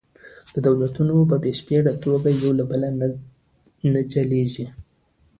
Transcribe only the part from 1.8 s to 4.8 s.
توګه یو له بل نه جلیږي